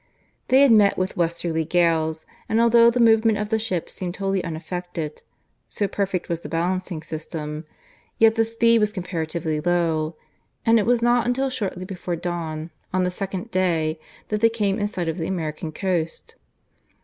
[0.47, 4.43] They had met with westerly gales, and although the movement of the ship seemed wholly
[4.43, 5.21] unaffected
[5.67, 7.65] (so perfect was the balancing system),
[8.17, 10.15] yet the speed was comparatively low,
[10.65, 14.79] and it was not until shortly before dawn on the second day that they came
[14.79, 16.33] in sight of the American coast.